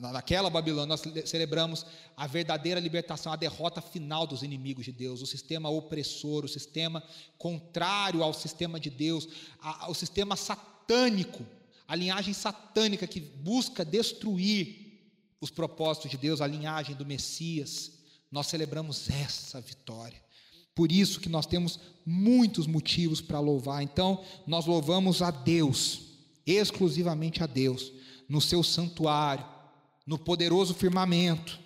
[0.00, 1.84] naquela Babilônia, nós celebramos
[2.16, 7.02] a verdadeira libertação, a derrota final dos inimigos de Deus, o sistema opressor, o sistema
[7.36, 9.28] contrário ao sistema de Deus,
[9.60, 11.44] a, o sistema satânico,
[11.86, 14.82] a linhagem satânica que busca destruir
[15.40, 17.92] os propósitos de Deus, a linhagem do Messias.
[18.30, 20.22] Nós celebramos essa vitória.
[20.74, 23.82] Por isso que nós temos muitos motivos para louvar.
[23.82, 26.02] Então, nós louvamos a Deus,
[26.46, 27.92] exclusivamente a Deus,
[28.28, 29.51] no seu santuário,
[30.06, 31.58] no poderoso firmamento.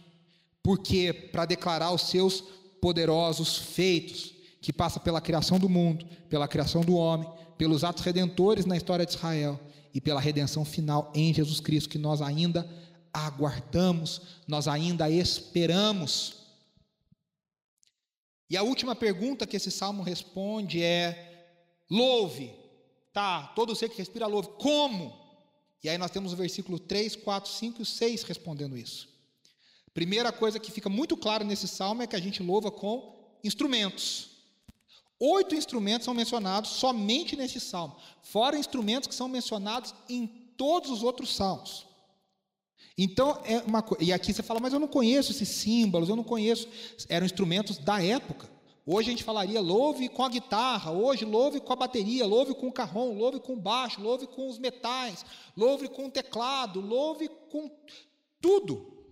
[0.63, 2.43] Porque para declarar os seus
[2.81, 8.67] poderosos feitos, que passa pela criação do mundo, pela criação do homem, pelos atos redentores
[8.67, 9.61] na história de Israel
[9.95, 12.69] e pela redenção final em Jesus Cristo que nós ainda
[13.13, 16.47] aguardamos, nós ainda esperamos.
[18.51, 21.57] E a última pergunta que esse salmo responde é:
[21.91, 22.53] louve,
[23.13, 23.53] tá?
[23.55, 24.49] Todo ser que respira louve.
[24.59, 25.26] Como?
[25.87, 29.09] E aí nós temos o versículo 3, 4, 5 e 6 respondendo isso.
[29.95, 34.31] Primeira coisa que fica muito clara nesse salmo é que a gente louva com instrumentos.
[35.21, 41.05] Oito instrumentos são mencionados somente nesse salmo, fora instrumentos que são mencionados em todos os
[41.05, 41.87] outros salmos.
[42.99, 46.25] Então, é uma E aqui você fala, mas eu não conheço esses símbolos, eu não
[46.25, 46.67] conheço.
[47.09, 48.51] Eram instrumentos da época.
[48.89, 52.69] Hoje a gente falaria louve com a guitarra, hoje louve com a bateria, louve com
[52.69, 57.29] o carrom, louve com o baixo, louve com os metais, louve com o teclado, louve
[57.51, 57.69] com
[58.41, 59.05] tudo.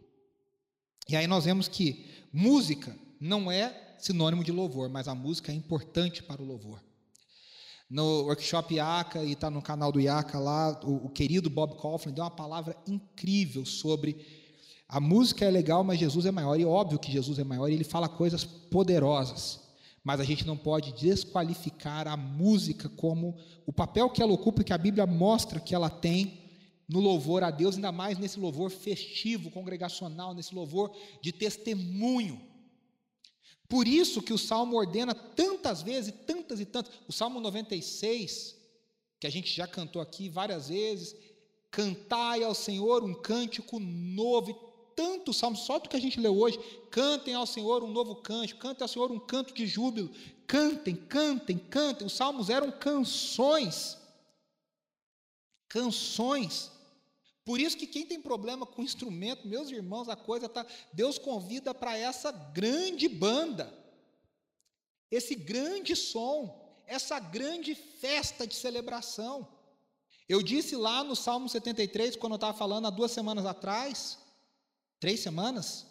[1.09, 5.55] E aí nós vemos que música não é sinônimo de louvor, mas a música é
[5.57, 6.81] importante para o louvor.
[7.91, 12.13] No workshop IACA, e está no canal do IACA lá, o, o querido Bob Coughlin
[12.13, 14.25] deu uma palavra incrível sobre
[14.89, 16.61] a música é legal, mas Jesus é maior.
[16.61, 19.64] E óbvio que Jesus é maior, e ele fala coisas poderosas
[20.05, 24.65] mas a gente não pode desqualificar a música como o papel que ela ocupa e
[24.65, 26.45] que a Bíblia mostra que ela tem
[26.87, 32.39] no louvor a Deus, ainda mais nesse louvor festivo, congregacional, nesse louvor de testemunho.
[33.67, 38.55] Por isso que o Salmo ordena tantas vezes, tantas e tantas, o Salmo 96,
[39.19, 41.17] que a gente já cantou aqui várias vezes,
[41.71, 46.59] cantai ao Senhor um cântico novo, tantos salmos, só do que a gente leu hoje.
[46.91, 50.11] Cantem ao Senhor um novo cântico, cantem ao Senhor um canto de júbilo.
[50.47, 52.07] Cantem, cantem, cantem.
[52.07, 53.99] Os salmos eram canções.
[55.69, 56.71] Canções.
[57.45, 60.65] Por isso que quem tem problema com instrumento, meus irmãos, a coisa tá.
[60.93, 63.73] Deus convida para essa grande banda,
[65.11, 69.47] esse grande som, essa grande festa de celebração.
[70.27, 74.19] Eu disse lá no Salmo 73, quando eu estava falando há duas semanas atrás,
[75.05, 75.85] três semanas,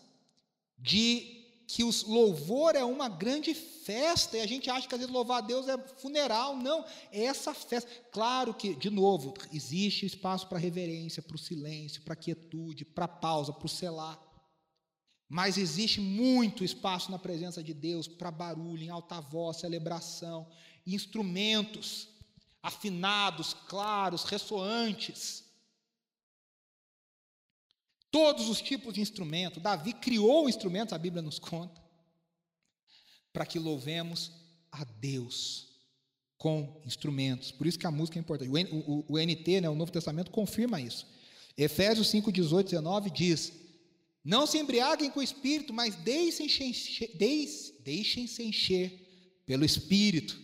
[0.76, 5.14] de que o louvor é uma grande festa, e a gente acha que às vezes
[5.14, 7.88] louvar a Deus é funeral, não, é essa festa.
[8.12, 13.54] Claro que, de novo, existe espaço para reverência, para o silêncio, para quietude, para pausa,
[13.54, 14.20] para o selar.
[15.30, 20.48] Mas existe muito espaço na presença de Deus para barulho, em alta voz, celebração,
[20.88, 22.08] instrumentos
[22.64, 25.43] afinados, claros, ressoantes.
[28.14, 29.60] Todos os tipos de instrumento.
[29.60, 31.82] Davi criou instrumentos, a Bíblia nos conta,
[33.34, 34.32] para que louvemos
[34.72, 35.68] a Deus
[36.38, 37.50] com instrumentos.
[37.50, 38.52] Por isso que a música é importante.
[38.52, 41.08] O, o, o NT, né, o Novo Testamento, confirma isso.
[41.58, 43.52] Efésios 5, 18, 19 diz:
[44.24, 47.18] Não se embriaguem com o espírito, mas deixem-se encher,
[47.84, 50.40] deixem-se encher pelo espírito.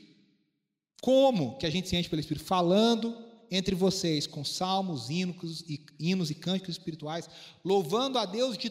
[1.03, 2.47] Como que a gente se enche pelo espírito?
[2.47, 7.29] Falando entre vocês com salmos, hinos e, hinos e cânticos espirituais,
[7.63, 8.69] louvando a Deus de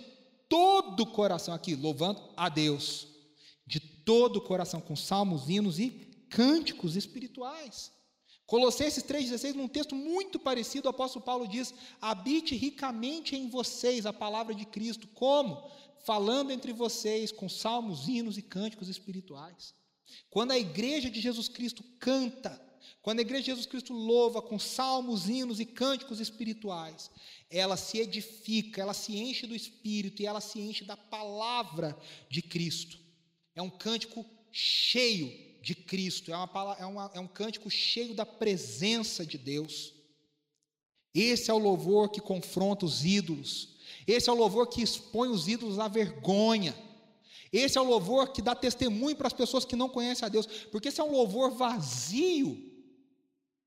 [0.49, 3.07] todo o coração, aqui, louvando a Deus
[3.67, 5.91] de todo o coração, com salmos, hinos e
[6.31, 7.93] cânticos espirituais.
[8.47, 14.13] Colossenses 3,16, num texto muito parecido, o apóstolo Paulo diz: habite ricamente em vocês a
[14.13, 15.71] palavra de Cristo, como?
[16.07, 19.75] Falando entre vocês com salmos, hinos e cânticos espirituais.
[20.31, 22.59] Quando a igreja de Jesus Cristo canta,
[23.03, 27.11] quando a igreja de Jesus Cristo louva com salmos, hinos e cânticos espirituais,
[27.51, 31.97] ela se edifica, ela se enche do Espírito e ela se enche da palavra
[32.29, 32.99] de Cristo.
[33.55, 38.27] É um cântico cheio de Cristo, é, uma, é, uma, é um cântico cheio da
[38.27, 39.93] presença de Deus.
[41.15, 45.49] Esse é o louvor que confronta os ídolos, esse é o louvor que expõe os
[45.49, 46.75] ídolos à vergonha.
[47.53, 50.47] Esse é o louvor que dá testemunho para as pessoas que não conhecem a Deus,
[50.71, 52.68] porque esse é um louvor vazio,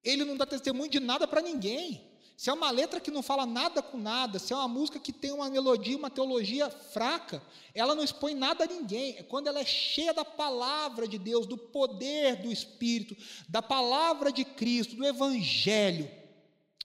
[0.04, 2.10] ele não dá testemunho de nada para ninguém.
[2.42, 5.14] Se é uma letra que não fala nada com nada, se é uma música que
[5.14, 7.40] tem uma melodia, uma teologia fraca,
[7.72, 9.16] ela não expõe nada a ninguém.
[9.18, 13.16] É quando ela é cheia da palavra de Deus, do poder do Espírito,
[13.48, 16.10] da palavra de Cristo, do Evangelho.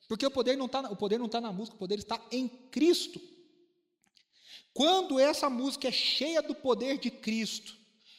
[0.06, 0.82] Porque o poder não está
[1.26, 3.18] está na música, o poder está em Cristo.
[4.74, 7.74] Quando essa música é cheia do poder de Cristo,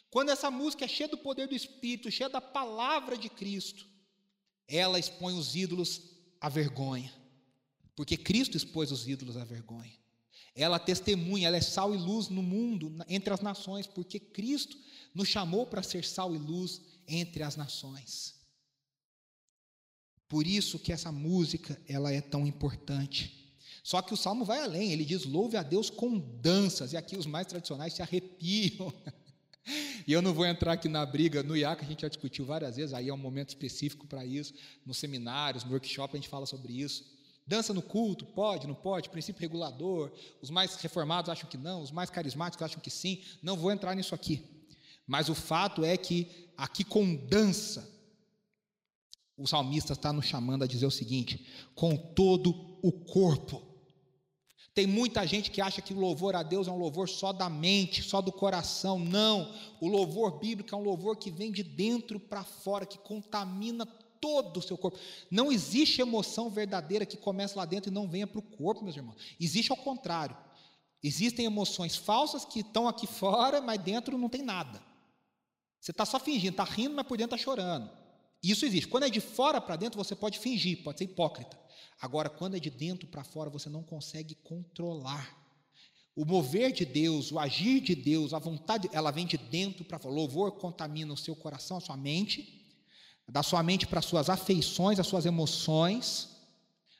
[0.10, 3.86] quando essa música é cheia do poder do Espírito, cheia da palavra de Cristo,
[4.68, 6.02] ela expõe os ídolos
[6.42, 7.14] à vergonha,
[7.96, 9.96] porque Cristo expôs os ídolos à vergonha.
[10.54, 14.78] Ela testemunha, ela é sal e luz no mundo, entre as nações, porque Cristo
[15.14, 18.36] nos chamou para ser sal e luz entre as nações.
[20.28, 23.56] Por isso que essa música, ela é tão importante.
[23.84, 27.16] Só que o salmo vai além, ele diz: louve a Deus com danças, e aqui
[27.16, 28.94] os mais tradicionais se arrepiam.
[30.08, 32.78] E eu não vou entrar aqui na briga, no IAC a gente já discutiu várias
[32.78, 34.54] vezes, aí é um momento específico para isso,
[34.86, 37.06] nos seminários, no workshop a gente fala sobre isso.
[37.46, 41.92] Dança no culto, pode, não pode, princípio regulador, os mais reformados acham que não, os
[41.92, 44.46] mais carismáticos acham que sim, não vou entrar nisso aqui.
[45.06, 47.90] Mas o fato é que aqui com dança,
[49.36, 51.46] o salmista está nos chamando a dizer o seguinte:
[51.76, 53.62] com todo o corpo.
[54.78, 57.50] Tem muita gente que acha que o louvor a Deus é um louvor só da
[57.50, 59.00] mente, só do coração.
[59.00, 59.52] Não.
[59.82, 63.88] O louvor bíblico é um louvor que vem de dentro para fora, que contamina
[64.22, 65.00] todo o seu corpo.
[65.32, 68.96] Não existe emoção verdadeira que começa lá dentro e não venha para o corpo, meus
[68.96, 69.16] irmãos.
[69.40, 70.38] Existe ao contrário.
[71.02, 74.80] Existem emoções falsas que estão aqui fora, mas dentro não tem nada.
[75.82, 77.90] Você está só fingindo, está rindo, mas por dentro está chorando.
[78.44, 78.88] Isso existe.
[78.88, 81.58] Quando é de fora para dentro, você pode fingir, pode ser hipócrita.
[82.02, 85.36] Agora, quando é de dentro para fora, você não consegue controlar.
[86.16, 90.00] O mover de Deus, o agir de Deus, a vontade, ela vem de dentro para
[90.00, 90.14] fora.
[90.14, 92.66] O louvor contamina o seu coração, a sua mente,
[93.28, 96.37] da sua mente para as suas afeições, as suas emoções,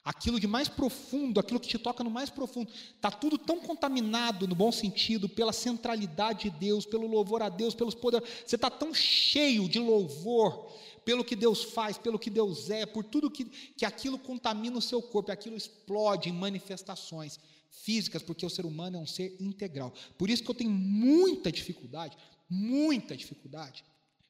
[0.08, 2.72] aquilo de mais profundo, aquilo que te toca no mais profundo.
[2.96, 7.76] Está tudo tão contaminado, no bom sentido, pela centralidade de Deus, pelo louvor a Deus,
[7.76, 8.26] pelos poderes.
[8.46, 10.72] Você está tão cheio de louvor
[11.04, 13.44] pelo que Deus faz, pelo que Deus é, por tudo que,
[13.76, 17.38] que aquilo contamina o seu corpo, aquilo explode em manifestações
[17.70, 19.94] físicas, porque o ser humano é um ser integral.
[20.18, 22.18] Por isso que eu tenho muita dificuldade,
[22.50, 23.84] muita dificuldade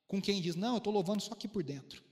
[0.07, 2.06] com quem diz: Não, eu estou louvando só aqui por dentro.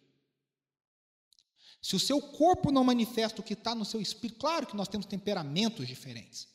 [1.85, 4.87] Se o seu corpo não manifesta o que está no seu espírito, claro que nós
[4.87, 6.47] temos temperamentos diferentes.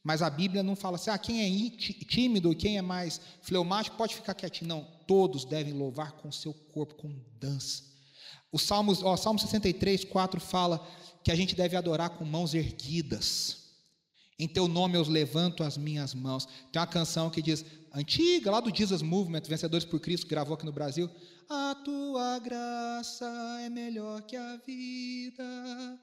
[0.00, 1.70] Mas a Bíblia não fala assim, ah, quem é
[2.04, 4.68] tímido e quem é mais fleumático pode ficar quietinho.
[4.68, 7.82] Não, todos devem louvar com seu corpo, com dança.
[8.52, 10.78] O Salmos, ó, Salmo 63, 4 fala
[11.24, 13.65] que a gente deve adorar com mãos erguidas.
[14.38, 16.46] Em teu nome eu levanto as minhas mãos.
[16.70, 20.54] Tem uma canção que diz: antiga, lá do Jesus Movement, Vencedores por Cristo, que gravou
[20.54, 21.10] aqui no Brasil.
[21.48, 23.26] A tua graça
[23.62, 25.98] é melhor que a vida.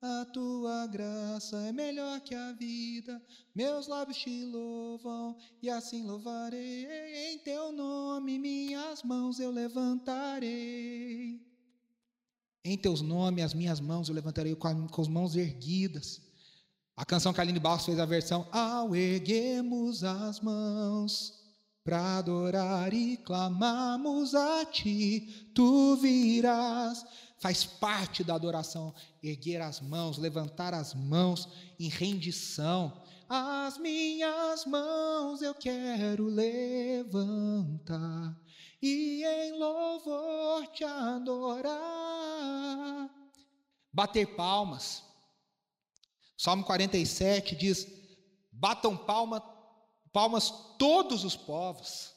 [0.00, 3.20] A tua graça é melhor que a vida.
[3.52, 6.86] Meus lábios te louvam e assim louvarei.
[7.32, 11.40] Em teu nome minhas mãos eu levantarei.
[12.64, 14.68] Em teus nomes as minhas mãos eu levantarei com,
[15.00, 16.27] as mãos erguidas.
[16.98, 21.38] A canção que a Aline Barros fez a versão Ao erguemos as mãos
[21.84, 27.06] para adorar e clamamos a ti, tu virás.
[27.38, 28.92] Faz parte da adoração
[29.22, 33.00] erguer as mãos, levantar as mãos em rendição.
[33.28, 37.16] As minhas mãos eu quero levantar
[38.82, 41.78] e em louvor te adorar.
[43.92, 45.07] Bater palmas
[46.38, 47.86] Salmo 47 diz:
[48.52, 49.40] batam palma,
[50.12, 52.14] palmas todos os povos.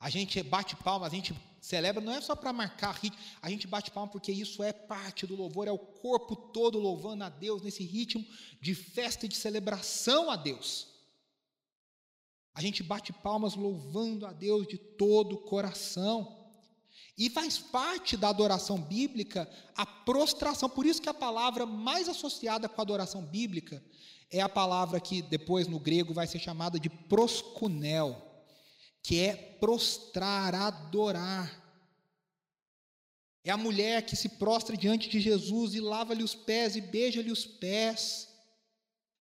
[0.00, 3.66] A gente bate palma, a gente celebra, não é só para marcar ritmo, a gente
[3.66, 7.62] bate palma porque isso é parte do louvor, é o corpo todo louvando a Deus
[7.62, 8.26] nesse ritmo
[8.60, 10.88] de festa e de celebração a Deus.
[12.52, 16.43] A gente bate palmas louvando a Deus de todo o coração.
[17.16, 20.68] E faz parte da adoração bíblica a prostração.
[20.68, 23.82] Por isso que a palavra mais associada com a adoração bíblica
[24.30, 28.20] é a palavra que depois no grego vai ser chamada de proskunel,
[29.00, 31.62] que é prostrar, adorar.
[33.44, 37.30] É a mulher que se prostra diante de Jesus e lava-lhe os pés e beija-lhe
[37.30, 38.28] os pés.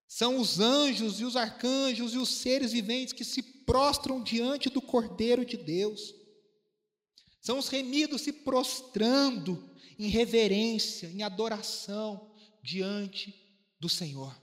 [0.07, 4.81] São os anjos e os arcanjos e os seres viventes que se prostram diante do
[4.81, 6.22] Cordeiro de Deus.
[7.43, 9.69] São os remidos se prostrando
[9.99, 12.31] em reverência, em adoração
[12.63, 13.35] diante
[13.77, 14.33] do Senhor.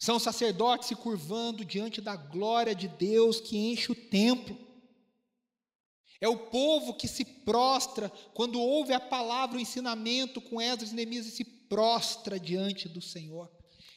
[0.00, 4.58] São os sacerdotes se curvando diante da glória de Deus que enche o templo.
[6.20, 10.96] É o povo que se prostra quando ouve a palavra, o ensinamento com Esdras e
[10.96, 13.48] Neemias e se prostra diante do Senhor.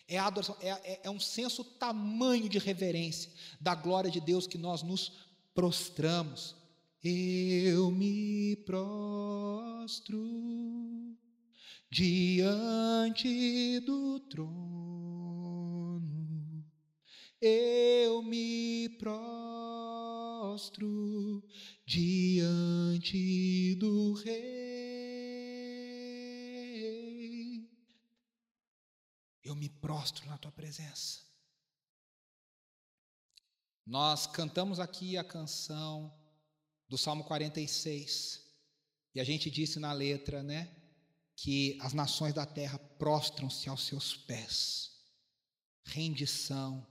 [0.08, 4.60] É, adoração, é, é, é um senso tamanho de reverência da glória de Deus que
[4.60, 5.12] nós nos
[5.56, 6.56] prostramos.
[7.08, 10.20] Eu me prostro
[11.88, 14.49] diante do trono,
[17.39, 19.38] eu me prostro
[21.86, 24.36] diante do Rei.
[29.43, 31.24] Eu me prostro na tua presença.
[33.86, 36.24] Nós cantamos aqui a canção
[36.88, 38.41] do Salmo 46.
[39.13, 40.69] E a gente disse na letra, né,
[41.36, 44.91] que as nações da terra prostram-se aos seus pés.
[45.86, 46.86] Rendição,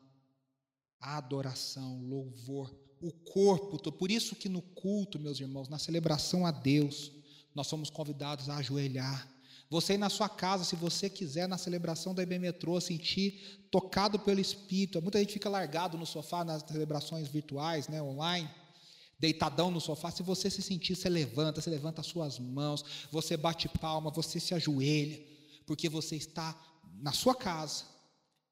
[1.01, 7.13] adoração, louvor, o corpo, por isso que no culto, meus irmãos, na celebração a Deus,
[7.55, 9.29] nós somos convidados a ajoelhar.
[9.69, 14.41] Você na sua casa, se você quiser, na celebração da IB Metrô, sentir tocado pelo
[14.41, 15.03] Espírito.
[15.03, 18.49] Muita gente fica largado no sofá nas celebrações virtuais, né, online
[19.25, 23.39] deitadão no sofá, se você se sentir, você levanta, você levanta as suas mãos, você
[23.39, 25.19] bate palma, você se ajoelha,
[25.65, 26.55] porque você está
[27.01, 27.85] na sua casa,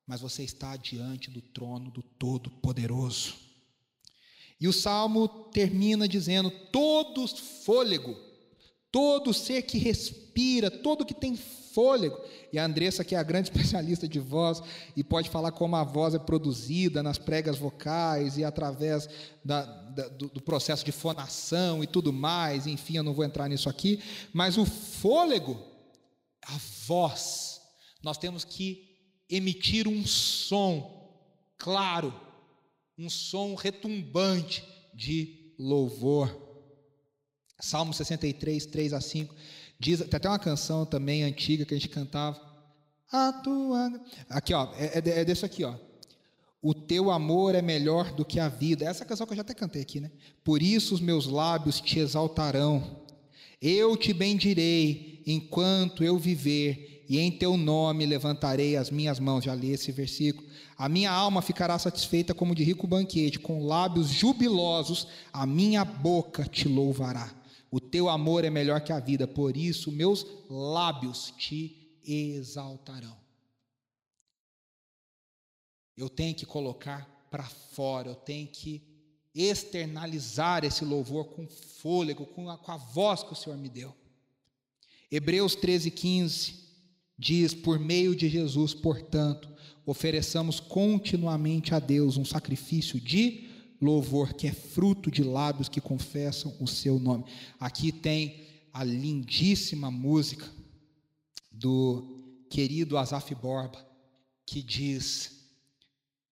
[0.07, 3.35] mas você está diante do trono do Todo-Poderoso.
[4.59, 8.16] E o salmo termina dizendo: todo fôlego,
[8.93, 12.20] Todo ser que respira, todo que tem fôlego.
[12.53, 14.62] E a Andressa, que é a grande especialista de voz,
[14.97, 19.09] e pode falar como a voz é produzida nas pregas vocais e através
[19.45, 23.49] da, da, do, do processo de fonação e tudo mais, enfim, eu não vou entrar
[23.49, 24.01] nisso aqui,
[24.32, 25.59] mas o fôlego,
[26.43, 27.61] a voz,
[28.03, 28.93] nós temos que
[29.28, 31.01] emitir um som
[31.57, 32.12] claro,
[32.99, 34.62] um som retumbante
[34.95, 36.52] de louvor.
[37.63, 39.33] Salmo 63, 3 a 5.
[39.79, 42.41] Diz, tem até uma canção também antiga que a gente cantava.
[43.11, 44.01] A tua...
[44.29, 45.75] Aqui, ó, é, é, é desse aqui, ó.
[46.61, 48.85] O teu amor é melhor do que a vida.
[48.85, 50.11] Essa canção que eu já até cantei aqui, né?
[50.43, 53.01] Por isso os meus lábios te exaltarão.
[53.61, 59.45] Eu te bendirei enquanto eu viver, e em teu nome levantarei as minhas mãos.
[59.45, 60.49] Já li esse versículo.
[60.77, 66.45] A minha alma ficará satisfeita como de rico banquete, com lábios jubilosos, a minha boca
[66.45, 67.41] te louvará.
[67.73, 73.16] O teu amor é melhor que a vida, por isso meus lábios te exaltarão.
[75.97, 78.83] Eu tenho que colocar para fora, eu tenho que
[79.35, 83.97] externalizar esse louvor com fôlego, com a, com a voz que o Senhor me deu.
[85.11, 86.55] Hebreus 13, 15
[87.18, 89.49] diz: Por meio de Jesus, portanto,
[89.87, 93.49] ofereçamos continuamente a Deus um sacrifício de
[93.83, 97.24] louvor, que é fruto de lábios que confessam o seu nome.
[97.59, 100.49] Aqui tem a lindíssima música
[101.51, 103.85] do querido Asaf Borba,
[104.47, 105.51] que diz: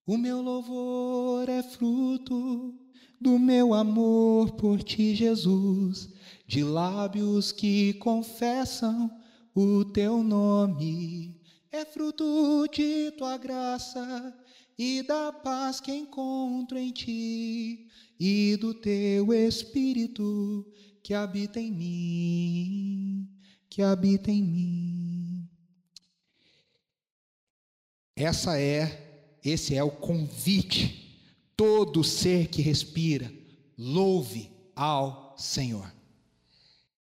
[0.05, 2.73] O meu louvor é fruto
[3.19, 6.09] do meu amor por ti, Jesus,
[6.47, 9.11] de lábios que confessam
[9.53, 11.39] o teu nome.
[11.71, 14.35] É fruto de tua graça
[14.83, 17.87] e da paz que encontro em ti
[18.19, 20.65] e do teu espírito
[21.03, 23.29] que habita em mim,
[23.69, 25.47] que habita em mim.
[28.15, 31.15] Essa é, esse é o convite.
[31.55, 33.31] Todo ser que respira,
[33.77, 35.93] louve ao Senhor.